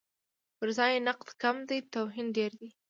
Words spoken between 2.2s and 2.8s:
ډېر دی.